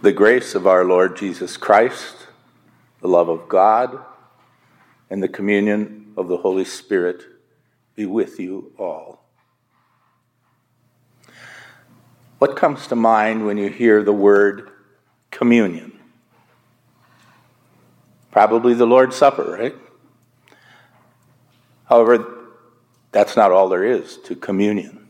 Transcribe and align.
The 0.00 0.12
grace 0.12 0.54
of 0.54 0.64
our 0.64 0.84
Lord 0.84 1.16
Jesus 1.16 1.56
Christ, 1.56 2.28
the 3.00 3.08
love 3.08 3.28
of 3.28 3.48
God, 3.48 3.98
and 5.10 5.20
the 5.20 5.28
communion 5.28 6.12
of 6.16 6.28
the 6.28 6.36
Holy 6.36 6.64
Spirit 6.64 7.24
be 7.96 8.06
with 8.06 8.38
you 8.38 8.70
all. 8.78 9.24
What 12.38 12.54
comes 12.54 12.86
to 12.86 12.94
mind 12.94 13.44
when 13.44 13.56
you 13.56 13.70
hear 13.70 14.04
the 14.04 14.12
word 14.12 14.70
communion? 15.32 15.98
Probably 18.30 18.74
the 18.74 18.86
Lord's 18.86 19.16
Supper, 19.16 19.56
right? 19.58 19.74
However, 21.86 22.52
that's 23.10 23.34
not 23.34 23.50
all 23.50 23.68
there 23.68 23.82
is 23.82 24.16
to 24.18 24.36
communion. 24.36 25.08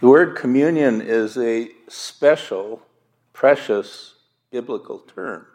The 0.00 0.08
word 0.08 0.36
communion 0.36 1.02
is 1.02 1.36
a 1.36 1.68
special, 1.86 2.80
precious 3.36 4.14
biblical 4.50 4.98
term. 4.98 5.46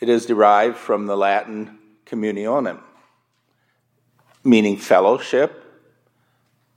It 0.00 0.08
is 0.08 0.24
derived 0.24 0.78
from 0.78 1.04
the 1.04 1.14
Latin 1.14 1.78
communionem, 2.06 2.80
meaning 4.42 4.78
fellowship, 4.78 5.62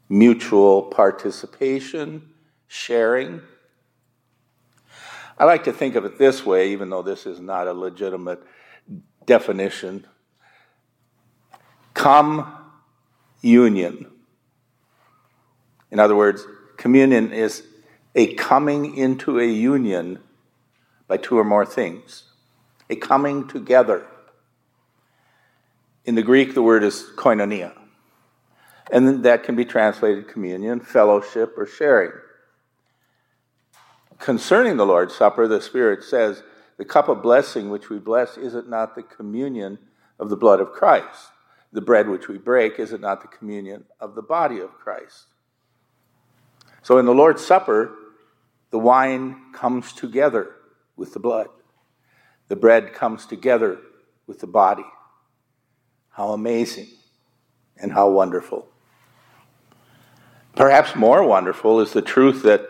mutual 0.10 0.82
participation, 0.82 2.28
sharing. 2.68 3.42
I 5.38 5.46
like 5.46 5.64
to 5.64 5.72
think 5.72 5.96
of 5.96 6.04
it 6.04 6.20
this 6.20 6.46
way, 6.46 6.74
even 6.74 6.90
though 6.90 7.02
this 7.02 7.26
is 7.26 7.40
not 7.40 7.66
a 7.66 7.74
legitimate 7.74 8.44
definition. 9.26 10.06
Come 11.94 12.54
union. 13.42 14.12
In 15.90 16.02
other 16.02 16.18
words, 16.18 16.46
communion 16.76 17.32
is 17.32 17.64
a 18.16 18.34
coming 18.36 18.96
into 18.96 19.40
a 19.40 19.46
union 19.46 20.20
by 21.08 21.18
two 21.18 21.38
or 21.38 21.44
more 21.44 21.66
things, 21.66 22.24
a 22.90 22.96
coming 22.96 23.48
together. 23.48 24.06
In 26.06 26.16
the 26.16 26.24
Greek, 26.24 26.54
the 26.54 26.62
word 26.62 26.84
is 26.84 27.06
koinonia, 27.16 27.74
and 28.92 29.24
that 29.24 29.44
can 29.44 29.56
be 29.56 29.66
translated 29.66 30.28
communion, 30.28 30.80
fellowship, 30.80 31.54
or 31.58 31.66
sharing. 31.66 32.12
Concerning 34.18 34.78
the 34.78 34.86
Lord's 34.86 35.16
Supper, 35.16 35.48
the 35.48 35.62
Spirit 35.62 36.04
says, 36.04 36.44
The 36.78 36.86
cup 36.86 37.08
of 37.08 37.22
blessing 37.22 37.70
which 37.70 37.90
we 37.90 38.00
bless, 38.00 38.38
is 38.38 38.56
it 38.56 38.68
not 38.68 38.96
the 38.96 39.04
communion 39.04 39.80
of 40.20 40.30
the 40.30 40.36
blood 40.36 40.60
of 40.60 40.72
Christ? 40.72 41.32
the 41.72 41.82
bread 41.82 42.08
which 42.08 42.28
we 42.28 42.38
break, 42.38 42.80
is 42.80 42.94
it 42.94 43.02
not 43.02 43.22
the 43.22 43.28
communion 43.28 43.86
of 44.00 44.16
the 44.16 44.22
body 44.22 44.60
of 44.60 44.74
Christ? 44.74 45.26
So 46.82 46.98
in 46.98 47.06
the 47.06 47.14
Lord's 47.14 47.46
Supper, 47.46 47.94
the 48.72 48.80
wine 48.80 49.52
comes 49.54 49.94
together 49.94 50.56
with 50.96 51.14
the 51.14 51.20
blood, 51.20 51.48
the 52.48 52.56
bread 52.56 52.94
comes 52.94 53.26
together 53.26 53.80
with 54.28 54.40
the 54.40 54.48
body. 54.48 54.86
How 56.10 56.30
amazing 56.30 56.88
and 57.78 57.94
how 57.94 58.10
wonderful. 58.10 58.68
Perhaps 60.56 60.96
more 60.96 61.24
wonderful 61.24 61.80
is 61.80 61.94
the 61.94 62.02
truth 62.02 62.44
that 62.44 62.68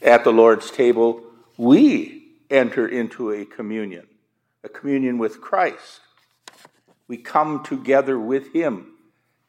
at 0.00 0.22
the 0.22 0.32
Lord's 0.32 0.70
table 0.70 1.22
we 1.56 2.28
enter 2.50 2.86
into 2.86 3.30
a 3.30 3.44
communion, 3.44 4.06
a 4.62 4.68
communion 4.68 5.18
with 5.18 5.40
Christ 5.40 6.00
we 7.08 7.16
come 7.16 7.62
together 7.62 8.18
with 8.18 8.52
him 8.52 8.92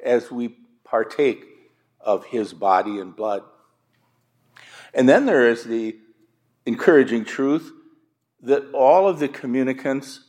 as 0.03 0.31
we 0.31 0.57
partake 0.83 1.45
of 1.99 2.25
his 2.25 2.53
body 2.53 2.99
and 2.99 3.15
blood. 3.15 3.43
And 4.93 5.07
then 5.07 5.25
there 5.25 5.47
is 5.47 5.63
the 5.63 5.97
encouraging 6.65 7.25
truth 7.25 7.71
that 8.41 8.69
all 8.73 9.07
of 9.07 9.19
the 9.19 9.27
communicants 9.27 10.21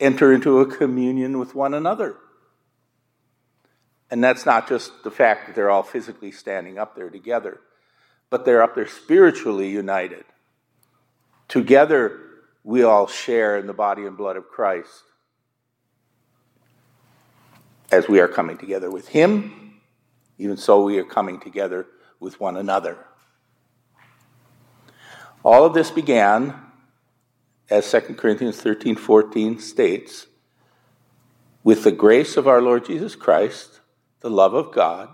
enter 0.00 0.32
into 0.32 0.60
a 0.60 0.66
communion 0.66 1.38
with 1.38 1.54
one 1.54 1.74
another. 1.74 2.16
And 4.10 4.22
that's 4.22 4.46
not 4.46 4.68
just 4.68 5.02
the 5.02 5.10
fact 5.10 5.46
that 5.46 5.54
they're 5.54 5.70
all 5.70 5.82
physically 5.82 6.30
standing 6.30 6.78
up 6.78 6.94
there 6.94 7.10
together, 7.10 7.60
but 8.30 8.44
they're 8.44 8.62
up 8.62 8.74
there 8.74 8.86
spiritually 8.86 9.68
united. 9.68 10.24
Together, 11.48 12.20
we 12.62 12.82
all 12.82 13.06
share 13.06 13.58
in 13.58 13.66
the 13.66 13.72
body 13.72 14.04
and 14.04 14.16
blood 14.16 14.36
of 14.36 14.48
Christ 14.48 15.02
as 17.90 18.08
we 18.08 18.20
are 18.20 18.28
coming 18.28 18.58
together 18.58 18.90
with 18.90 19.08
Him, 19.08 19.80
even 20.38 20.56
so 20.56 20.82
we 20.82 20.98
are 20.98 21.04
coming 21.04 21.40
together 21.40 21.86
with 22.20 22.40
one 22.40 22.56
another. 22.56 22.98
All 25.46 25.64
of 25.64 25.74
this 25.74 25.92
began, 25.92 26.56
as 27.70 27.88
2 27.88 28.16
Corinthians 28.16 28.60
13 28.60 28.96
14 28.96 29.60
states, 29.60 30.26
with 31.62 31.84
the 31.84 31.92
grace 31.92 32.36
of 32.36 32.48
our 32.48 32.60
Lord 32.60 32.84
Jesus 32.84 33.14
Christ, 33.14 33.78
the 34.22 34.28
love 34.28 34.54
of 34.54 34.72
God, 34.72 35.08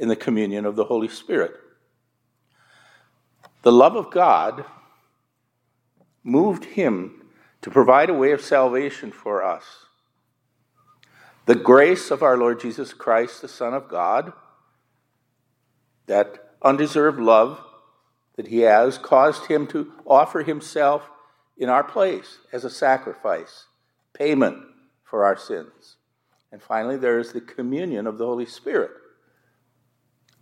and 0.00 0.10
the 0.10 0.16
communion 0.16 0.66
of 0.66 0.74
the 0.74 0.86
Holy 0.86 1.06
Spirit. 1.06 1.52
The 3.62 3.70
love 3.70 3.94
of 3.94 4.10
God 4.10 4.64
moved 6.24 6.64
him 6.64 7.22
to 7.60 7.70
provide 7.70 8.10
a 8.10 8.14
way 8.14 8.32
of 8.32 8.40
salvation 8.40 9.12
for 9.12 9.44
us 9.44 9.64
the 11.46 11.54
grace 11.54 12.10
of 12.10 12.20
our 12.20 12.36
Lord 12.36 12.58
Jesus 12.58 12.92
Christ, 12.92 13.40
the 13.40 13.46
Son 13.46 13.74
of 13.74 13.88
God, 13.88 14.32
that 16.06 16.50
undeserved 16.62 17.20
love 17.20 17.64
that 18.42 18.50
he 18.50 18.60
has 18.62 18.98
caused 18.98 19.46
him 19.46 19.68
to 19.68 19.92
offer 20.04 20.42
himself 20.42 21.08
in 21.56 21.68
our 21.68 21.84
place 21.84 22.38
as 22.52 22.64
a 22.64 22.70
sacrifice, 22.70 23.66
payment 24.14 24.58
for 25.04 25.24
our 25.24 25.36
sins. 25.36 25.94
And 26.50 26.60
finally, 26.60 26.96
there 26.96 27.20
is 27.20 27.32
the 27.32 27.40
communion 27.40 28.04
of 28.08 28.18
the 28.18 28.26
Holy 28.26 28.46
Spirit. 28.46 28.90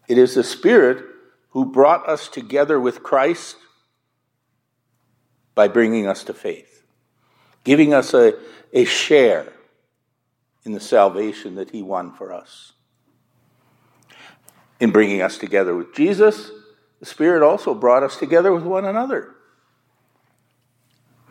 It 0.08 0.16
is 0.16 0.34
the 0.34 0.42
Spirit 0.42 1.04
who 1.50 1.66
brought 1.66 2.08
us 2.08 2.28
together 2.28 2.80
with 2.80 3.02
Christ 3.02 3.56
by 5.54 5.68
bringing 5.68 6.06
us 6.06 6.24
to 6.24 6.32
faith, 6.32 6.82
giving 7.64 7.92
us 7.92 8.14
a, 8.14 8.32
a 8.72 8.86
share 8.86 9.52
in 10.64 10.72
the 10.72 10.80
salvation 10.80 11.56
that 11.56 11.68
he 11.68 11.82
won 11.82 12.14
for 12.14 12.32
us. 12.32 12.72
In 14.80 14.90
bringing 14.90 15.20
us 15.20 15.36
together 15.36 15.76
with 15.76 15.94
Jesus, 15.94 16.50
the 17.00 17.06
Spirit 17.06 17.42
also 17.42 17.74
brought 17.74 18.02
us 18.02 18.16
together 18.16 18.52
with 18.52 18.62
one 18.62 18.84
another. 18.84 19.34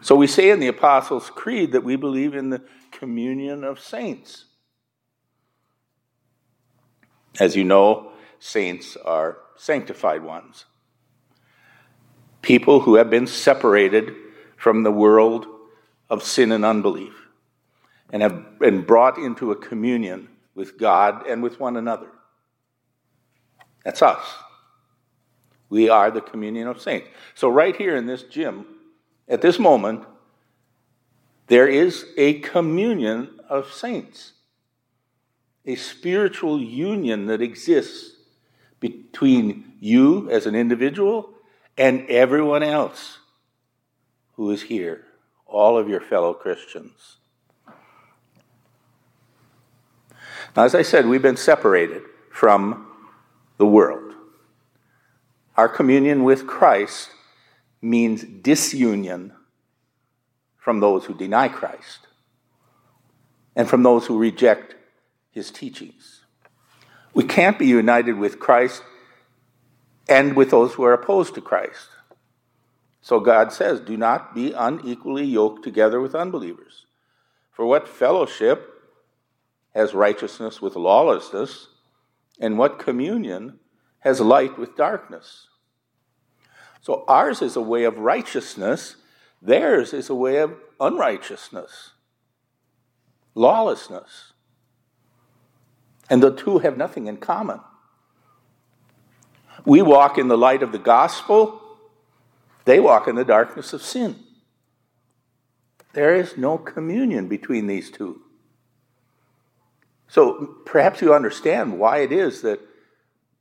So 0.02 0.16
we 0.16 0.28
say 0.28 0.50
in 0.50 0.60
the 0.60 0.68
Apostles' 0.68 1.30
Creed 1.30 1.74
that 1.74 1.84
we 1.84 1.96
believe 1.96 2.36
in 2.36 2.50
the 2.50 2.62
communion 2.92 3.64
of 3.64 3.80
saints. 3.80 4.46
As 7.40 7.56
you 7.56 7.64
know, 7.64 8.12
saints 8.40 8.98
are 8.98 9.38
sanctified 9.56 10.24
ones. 10.24 10.66
People 12.42 12.82
who 12.82 12.96
have 12.96 13.10
been 13.10 13.28
separated 13.28 14.16
from 14.58 14.84
the 14.84 14.92
world 14.92 15.46
of 16.10 16.24
sin 16.24 16.52
and 16.52 16.66
unbelief 16.66 17.28
and 18.12 18.22
have 18.22 18.58
been 18.58 18.82
brought 18.82 19.18
into 19.18 19.52
a 19.52 19.56
communion 19.56 20.30
with 20.56 20.78
God 20.78 21.28
and 21.28 21.44
with 21.44 21.60
one 21.60 21.78
another. 21.78 22.10
That's 23.84 24.02
us. 24.02 24.24
We 25.70 25.90
are 25.90 26.10
the 26.10 26.22
communion 26.22 26.68
of 26.68 26.82
saints. 26.82 27.08
So, 27.36 27.50
right 27.50 27.76
here 27.76 27.96
in 27.96 28.08
this 28.08 28.24
gym, 28.24 28.66
at 29.28 29.42
this 29.42 29.60
moment, 29.60 30.06
there 31.48 31.68
is 31.68 32.06
a 32.18 32.40
communion 32.40 33.40
of 33.48 33.72
saints, 33.72 34.34
a 35.66 35.76
spiritual 35.76 36.62
union 36.62 37.28
that 37.28 37.42
exists 37.42 38.16
between 38.80 39.74
you 39.80 40.30
as 40.30 40.46
an 40.46 40.56
individual 40.56 41.34
and 41.78 42.06
everyone 42.10 42.64
else 42.64 43.20
who 44.36 44.50
is 44.52 44.64
here, 44.64 45.06
all 45.46 45.78
of 45.78 45.90
your 45.90 46.02
fellow 46.02 46.34
Christians. 46.34 47.18
Now, 50.56 50.64
as 50.64 50.74
I 50.74 50.82
said, 50.82 51.06
we've 51.06 51.22
been 51.22 51.38
separated 51.38 52.04
from 52.32 52.88
the 53.58 53.66
world. 53.66 54.09
Our 55.60 55.68
communion 55.68 56.24
with 56.24 56.48
Christ 56.48 57.10
means 57.82 58.24
disunion 58.24 59.34
from 60.56 60.80
those 60.80 61.04
who 61.04 61.14
deny 61.14 61.50
Christ 61.50 62.08
and 63.58 63.68
from 63.68 63.84
those 63.84 64.06
who 64.06 64.18
reject 64.18 64.76
his 65.32 65.52
teachings. 65.52 66.24
We 67.14 67.26
can't 67.26 67.60
be 67.60 67.66
united 67.66 68.14
with 68.14 68.40
Christ 68.40 68.84
and 70.08 70.34
with 70.38 70.50
those 70.50 70.76
who 70.76 70.84
are 70.84 70.94
opposed 70.94 71.36
to 71.36 71.42
Christ. 71.42 71.90
So 73.02 73.20
God 73.20 73.52
says, 73.52 73.82
Do 73.82 73.98
not 73.98 74.34
be 74.34 74.54
unequally 74.54 75.26
yoked 75.26 75.66
together 75.66 76.00
with 76.00 76.16
unbelievers. 76.16 76.86
For 77.52 77.66
what 77.66 77.86
fellowship 77.86 78.66
has 79.76 79.94
righteousness 79.94 80.62
with 80.62 80.78
lawlessness? 80.78 81.68
And 82.40 82.58
what 82.58 82.80
communion 82.80 83.60
has 84.00 84.20
light 84.20 84.58
with 84.58 84.76
darkness? 84.76 85.48
So 86.82 87.04
ours 87.08 87.42
is 87.42 87.56
a 87.56 87.62
way 87.62 87.84
of 87.84 87.98
righteousness, 87.98 88.96
theirs 89.42 89.94
is 89.94 90.10
a 90.10 90.16
way 90.16 90.38
of 90.38 90.56
unrighteousness, 90.80 91.92
lawlessness. 93.36 94.34
And 96.10 96.24
the 96.24 96.36
two 96.36 96.60
have 96.60 96.78
nothing 96.78 97.08
in 97.08 97.18
common. 97.18 97.60
We 99.66 99.82
walk 99.82 100.18
in 100.18 100.30
the 100.30 100.38
light 100.38 100.64
of 100.64 100.72
the 100.72 100.80
gospel, 100.80 101.62
they 102.66 102.80
walk 102.80 103.08
in 103.08 103.16
the 103.16 103.26
darkness 103.26 103.74
of 103.74 103.82
sin. 103.82 104.16
There 105.94 106.16
is 106.16 106.38
no 106.38 106.58
communion 106.58 107.28
between 107.28 107.68
these 107.68 107.90
two. 107.90 108.22
So 110.08 110.58
perhaps 110.66 111.02
you 111.02 111.14
understand 111.14 111.80
why 111.80 112.00
it 112.00 112.12
is 112.12 112.42
that 112.42 112.60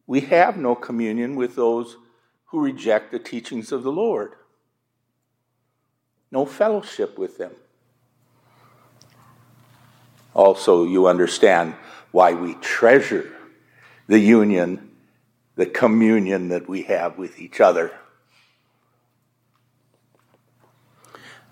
we 0.09 0.23
have 0.23 0.57
no 0.57 0.75
communion 0.75 1.37
with 1.37 1.55
those 1.55 1.99
who 2.47 2.61
reject 2.61 3.13
the 3.13 3.19
teachings 3.19 3.71
of 3.71 3.83
the 3.83 3.93
Lord, 3.93 4.33
no 6.33 6.47
fellowship 6.47 7.19
with 7.19 7.37
them. 7.37 7.53
Also, 10.35 10.85
you 10.85 11.07
understand 11.07 11.75
why 12.11 12.33
we 12.33 12.55
treasure 12.55 13.31
the 14.07 14.19
union, 14.19 14.93
the 15.57 15.67
communion 15.67 16.49
that 16.49 16.69
we 16.69 16.85
have 16.85 17.19
with 17.19 17.39
each 17.39 17.61
other. 17.61 17.93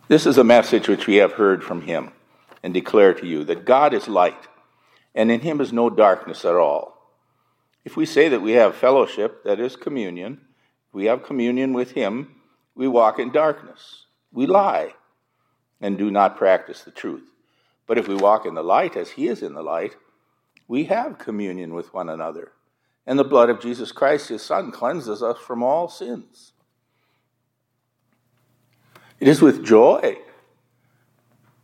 This 0.09 0.25
is 0.25 0.39
a 0.39 0.45
message 0.45 0.89
which 0.89 1.07
we 1.07 1.17
have 1.17 1.33
heard 1.33 1.63
from 1.63 1.83
him 1.83 2.11
and 2.63 2.73
declare 2.73 3.13
to 3.13 3.27
you 3.27 3.45
that 3.45 3.67
God 3.67 3.93
is 3.93 4.09
light, 4.09 4.49
and 5.15 5.31
in 5.31 5.41
him 5.41 5.61
is 5.61 5.75
no 5.75 5.91
darkness 5.91 6.45
at 6.47 6.55
all. 6.55 6.96
If 7.87 7.97
we 7.97 8.05
say 8.05 8.29
that 8.31 8.43
we 8.43 8.55
have 8.55 8.75
fellowship, 8.75 9.45
that 9.45 9.61
is 9.61 9.77
communion, 9.77 10.41
we 10.93 11.05
have 11.05 11.23
communion 11.23 11.73
with 11.73 11.93
him, 11.93 12.35
we 12.75 12.89
walk 12.89 13.21
in 13.21 13.31
darkness. 13.31 14.07
We 14.33 14.45
lie 14.45 14.95
and 15.81 15.97
do 15.97 16.11
not 16.11 16.37
practice 16.37 16.83
the 16.83 16.91
truth. 16.91 17.31
But 17.87 17.97
if 17.97 18.09
we 18.09 18.17
walk 18.17 18.45
in 18.45 18.55
the 18.55 18.65
light 18.65 18.97
as 18.97 19.11
he 19.11 19.29
is 19.29 19.41
in 19.41 19.55
the 19.55 19.63
light, 19.63 19.95
we 20.67 20.87
have 20.87 21.19
communion 21.19 21.75
with 21.75 21.95
one 21.95 22.09
another. 22.09 22.51
And 23.07 23.21
the 23.21 23.25
blood 23.25 23.51
of 23.51 23.61
Jesus 23.61 23.93
Christ, 23.93 24.31
his 24.31 24.43
Son, 24.43 24.73
cleanses 24.73 25.23
us 25.23 25.39
from 25.39 25.63
all 25.63 25.89
sins. 25.89 26.55
It 29.21 29.29
is 29.29 29.41
with 29.41 29.65
joy 29.65 30.19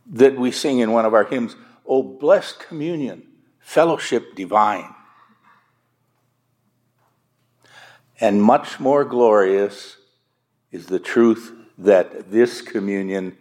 that 0.05 0.37
we 0.39 0.51
sing 0.51 0.79
in 0.79 0.93
one 0.93 1.03
of 1.03 1.13
our 1.13 1.25
hymns, 1.25 1.57
O 1.85 2.01
blessed 2.01 2.61
communion, 2.61 3.27
fellowship 3.59 4.35
divine. 4.35 4.95
And 8.23 8.41
much 8.41 8.79
more 8.79 9.03
glorious 9.03 9.97
is 10.71 10.85
the 10.85 10.97
truth 10.97 11.51
that 11.77 12.31
this 12.31 12.61
communion 12.61 13.35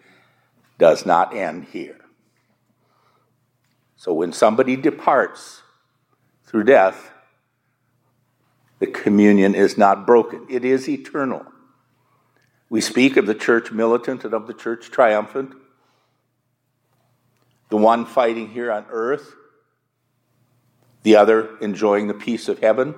does 0.76 1.06
not 1.06 1.36
end 1.36 1.66
here. 1.70 2.00
So 3.94 4.12
when 4.12 4.32
somebody 4.32 4.74
departs 4.74 5.62
through 6.42 6.64
death, 6.64 7.12
the 8.80 8.88
communion 8.88 9.54
is 9.54 9.78
not 9.78 10.04
broken, 10.04 10.48
it 10.50 10.64
is 10.64 10.88
eternal. 10.88 11.46
We 12.68 12.80
speak 12.80 13.16
of 13.16 13.26
the 13.26 13.36
church 13.36 13.70
militant 13.70 14.24
and 14.24 14.34
of 14.34 14.48
the 14.48 14.54
church 14.54 14.90
triumphant, 14.90 15.52
the 17.68 17.76
one 17.76 18.04
fighting 18.04 18.48
here 18.48 18.72
on 18.72 18.86
earth, 18.90 19.32
the 21.04 21.14
other 21.14 21.56
enjoying 21.58 22.08
the 22.08 22.14
peace 22.14 22.48
of 22.48 22.58
heaven. 22.58 22.96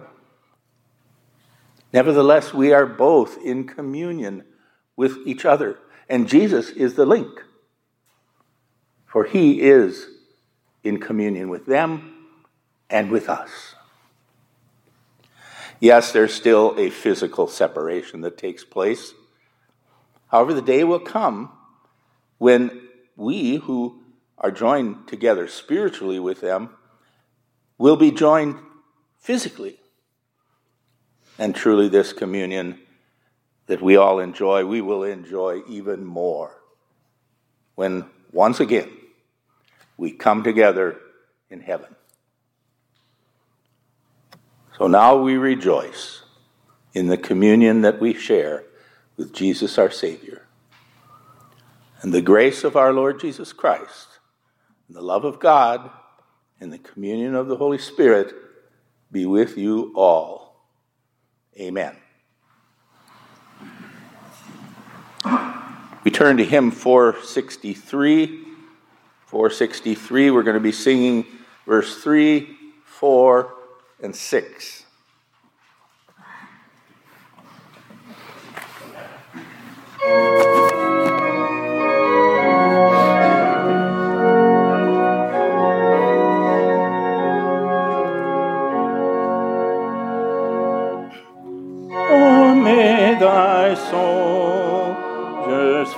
Nevertheless, 1.94 2.52
we 2.52 2.74
are 2.74 2.84
both 2.84 3.38
in 3.42 3.66
communion 3.66 4.44
with 4.96 5.16
each 5.24 5.46
other, 5.46 5.78
and 6.10 6.28
Jesus 6.28 6.68
is 6.68 6.94
the 6.94 7.06
link, 7.06 7.42
for 9.06 9.24
he 9.24 9.62
is 9.62 10.08
in 10.82 11.00
communion 11.00 11.48
with 11.48 11.64
them 11.64 12.26
and 12.90 13.10
with 13.10 13.30
us. 13.30 13.74
Yes, 15.80 16.12
there's 16.12 16.34
still 16.34 16.74
a 16.76 16.90
physical 16.90 17.46
separation 17.46 18.20
that 18.20 18.36
takes 18.36 18.64
place 18.64 19.14
However, 20.34 20.52
the 20.52 20.62
day 20.62 20.82
will 20.82 20.98
come 20.98 21.52
when 22.38 22.88
we 23.14 23.58
who 23.58 24.00
are 24.36 24.50
joined 24.50 25.06
together 25.06 25.46
spiritually 25.46 26.18
with 26.18 26.40
them 26.40 26.70
will 27.78 27.94
be 27.94 28.10
joined 28.10 28.56
physically. 29.20 29.78
And 31.38 31.54
truly, 31.54 31.88
this 31.88 32.12
communion 32.12 32.78
that 33.66 33.82
we 33.82 33.96
all 33.96 34.20
enjoy, 34.20 34.64
we 34.64 34.80
will 34.80 35.02
enjoy 35.02 35.62
even 35.68 36.04
more 36.04 36.60
when 37.74 38.04
once 38.32 38.60
again 38.60 38.90
we 39.96 40.12
come 40.12 40.42
together 40.42 40.98
in 41.50 41.60
heaven. 41.60 41.94
So 44.78 44.86
now 44.86 45.16
we 45.16 45.36
rejoice 45.36 46.22
in 46.92 47.06
the 47.06 47.16
communion 47.16 47.82
that 47.82 48.00
we 48.00 48.12
share 48.14 48.64
with 49.16 49.32
Jesus 49.32 49.78
our 49.78 49.90
Savior. 49.90 50.46
And 52.02 52.12
the 52.12 52.22
grace 52.22 52.64
of 52.64 52.76
our 52.76 52.92
Lord 52.92 53.20
Jesus 53.20 53.52
Christ, 53.52 54.08
and 54.88 54.96
the 54.96 55.02
love 55.02 55.24
of 55.24 55.40
God, 55.40 55.90
and 56.60 56.72
the 56.72 56.78
communion 56.78 57.34
of 57.34 57.46
the 57.46 57.56
Holy 57.56 57.78
Spirit 57.78 58.34
be 59.10 59.26
with 59.26 59.56
you 59.56 59.92
all. 59.96 60.43
Amen. 61.58 61.96
We 66.04 66.10
turn 66.10 66.36
to 66.36 66.44
hymn 66.44 66.70
463. 66.70 68.44
463, 69.26 70.30
we're 70.30 70.42
going 70.42 70.54
to 70.54 70.60
be 70.60 70.70
singing 70.70 71.26
verse 71.66 72.02
3, 72.02 72.56
4, 72.84 73.54
and 74.02 74.14
6. 74.14 74.84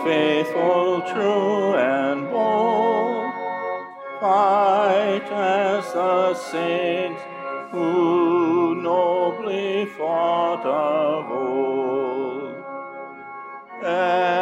Faithful, 0.07 1.03
true, 1.13 1.75
and 1.75 2.31
bold. 2.31 3.33
Fight 4.21 5.27
as 5.31 5.93
the 5.93 6.35
saints 6.35 7.21
who 7.71 8.81
nobly 8.83 9.87
fought 9.87 10.65
of 10.65 11.31
old, 11.31 12.55
and 13.85 14.36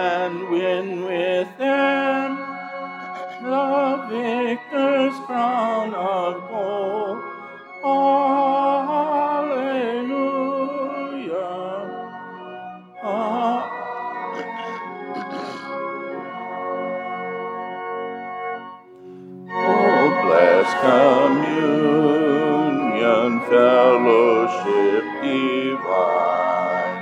communion, 21.44 23.40
fellowship 23.48 25.04
divine, 25.22 26.96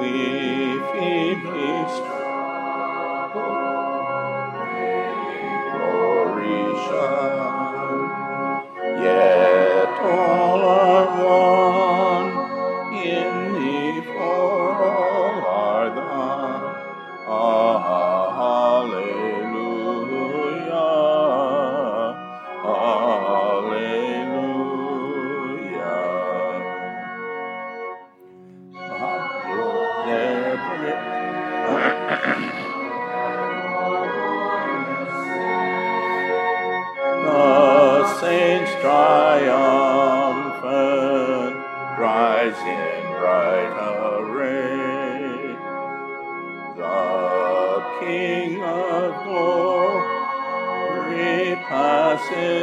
we 0.00 0.14
feebly 0.90 1.74
struggle, 1.94 3.56
glory 5.72 6.62
shine, 6.86 8.10
yet 9.02 9.88
all 10.02 10.62
are 10.64 11.06
one 11.24 11.59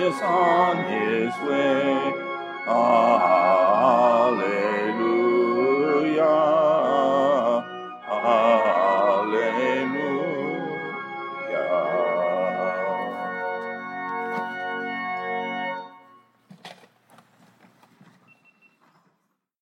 is 0.07 0.21
on 0.21 0.77
his 0.85 1.33
way. 1.39 2.13
Alleluia. 2.65 3.17